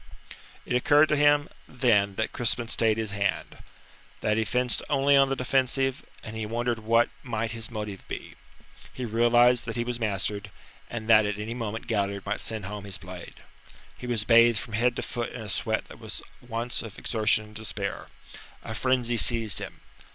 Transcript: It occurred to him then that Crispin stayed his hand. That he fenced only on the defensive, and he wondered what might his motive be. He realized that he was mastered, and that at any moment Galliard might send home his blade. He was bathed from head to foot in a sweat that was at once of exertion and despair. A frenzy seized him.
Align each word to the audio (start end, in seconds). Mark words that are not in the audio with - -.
It 0.65 0.75
occurred 0.75 1.09
to 1.09 1.15
him 1.15 1.47
then 1.67 2.15
that 2.15 2.31
Crispin 2.33 2.69
stayed 2.69 2.97
his 2.97 3.11
hand. 3.11 3.59
That 4.21 4.35
he 4.35 4.45
fenced 4.45 4.81
only 4.89 5.15
on 5.15 5.29
the 5.29 5.35
defensive, 5.35 6.03
and 6.23 6.35
he 6.35 6.43
wondered 6.47 6.79
what 6.79 7.09
might 7.21 7.51
his 7.51 7.69
motive 7.69 8.07
be. 8.07 8.33
He 8.95 9.05
realized 9.05 9.65
that 9.65 9.75
he 9.75 9.83
was 9.83 9.99
mastered, 9.99 10.49
and 10.89 11.07
that 11.07 11.27
at 11.27 11.37
any 11.37 11.53
moment 11.53 11.85
Galliard 11.85 12.25
might 12.25 12.41
send 12.41 12.65
home 12.65 12.85
his 12.85 12.97
blade. 12.97 13.41
He 13.95 14.07
was 14.07 14.23
bathed 14.23 14.57
from 14.57 14.73
head 14.73 14.95
to 14.95 15.03
foot 15.03 15.33
in 15.33 15.41
a 15.43 15.49
sweat 15.49 15.87
that 15.87 15.99
was 15.99 16.23
at 16.41 16.49
once 16.49 16.81
of 16.81 16.97
exertion 16.97 17.43
and 17.45 17.55
despair. 17.55 18.07
A 18.63 18.73
frenzy 18.73 19.17
seized 19.17 19.59
him. 19.59 19.81